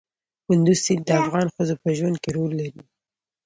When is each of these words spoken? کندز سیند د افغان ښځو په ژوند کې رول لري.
کندز 0.45 0.79
سیند 0.85 1.03
د 1.07 1.09
افغان 1.21 1.47
ښځو 1.55 1.75
په 1.83 1.89
ژوند 1.97 2.17
کې 2.23 2.29
رول 2.37 2.51
لري. 2.61 2.81